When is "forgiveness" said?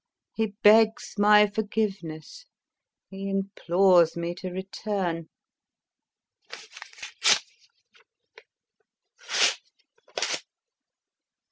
1.45-2.47